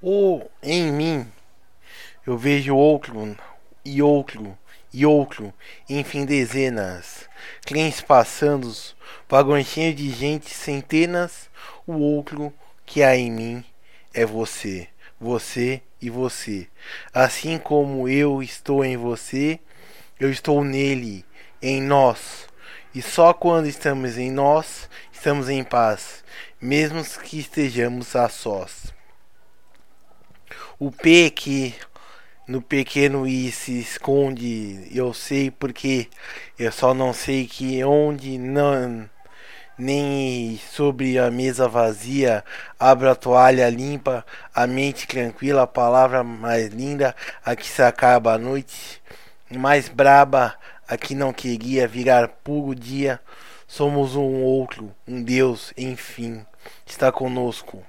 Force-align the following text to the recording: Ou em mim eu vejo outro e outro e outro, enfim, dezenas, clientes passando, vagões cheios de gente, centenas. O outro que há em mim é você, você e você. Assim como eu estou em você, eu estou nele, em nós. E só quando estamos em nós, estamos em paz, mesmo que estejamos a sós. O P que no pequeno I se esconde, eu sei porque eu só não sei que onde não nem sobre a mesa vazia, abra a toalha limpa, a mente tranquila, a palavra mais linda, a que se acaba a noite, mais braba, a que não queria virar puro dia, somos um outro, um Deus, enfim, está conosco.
Ou 0.00 0.50
em 0.62 0.92
mim 0.92 1.32
eu 2.26 2.38
vejo 2.38 2.76
outro 2.76 3.36
e 3.84 4.00
outro 4.00 4.56
e 4.92 5.04
outro, 5.04 5.52
enfim, 5.88 6.24
dezenas, 6.24 7.28
clientes 7.64 8.00
passando, 8.00 8.72
vagões 9.28 9.66
cheios 9.66 9.96
de 9.96 10.10
gente, 10.10 10.50
centenas. 10.50 11.48
O 11.86 11.94
outro 11.94 12.52
que 12.86 13.02
há 13.02 13.16
em 13.16 13.30
mim 13.30 13.64
é 14.14 14.24
você, 14.24 14.88
você 15.20 15.82
e 16.00 16.08
você. 16.08 16.68
Assim 17.12 17.58
como 17.58 18.08
eu 18.08 18.42
estou 18.42 18.84
em 18.84 18.96
você, 18.96 19.58
eu 20.18 20.30
estou 20.30 20.64
nele, 20.64 21.24
em 21.60 21.82
nós. 21.82 22.46
E 22.94 23.02
só 23.02 23.32
quando 23.32 23.66
estamos 23.66 24.16
em 24.16 24.30
nós, 24.30 24.88
estamos 25.12 25.48
em 25.48 25.62
paz, 25.62 26.24
mesmo 26.60 27.04
que 27.22 27.38
estejamos 27.38 28.16
a 28.16 28.28
sós. 28.28 28.97
O 30.80 30.92
P 30.92 31.28
que 31.30 31.74
no 32.46 32.62
pequeno 32.62 33.26
I 33.26 33.50
se 33.50 33.80
esconde, 33.80 34.88
eu 34.94 35.12
sei 35.12 35.50
porque 35.50 36.06
eu 36.56 36.70
só 36.70 36.94
não 36.94 37.12
sei 37.12 37.48
que 37.48 37.82
onde 37.82 38.38
não 38.38 39.10
nem 39.76 40.56
sobre 40.70 41.18
a 41.18 41.32
mesa 41.32 41.68
vazia, 41.68 42.44
abra 42.78 43.10
a 43.10 43.16
toalha 43.16 43.68
limpa, 43.68 44.24
a 44.54 44.68
mente 44.68 45.08
tranquila, 45.08 45.62
a 45.62 45.66
palavra 45.66 46.22
mais 46.22 46.68
linda, 46.68 47.12
a 47.44 47.56
que 47.56 47.66
se 47.66 47.82
acaba 47.82 48.34
a 48.34 48.38
noite, 48.38 49.02
mais 49.50 49.88
braba, 49.88 50.54
a 50.86 50.96
que 50.96 51.12
não 51.12 51.32
queria 51.32 51.88
virar 51.88 52.28
puro 52.28 52.72
dia, 52.72 53.20
somos 53.66 54.14
um 54.14 54.44
outro, 54.44 54.94
um 55.08 55.20
Deus, 55.20 55.72
enfim, 55.76 56.46
está 56.86 57.10
conosco. 57.10 57.76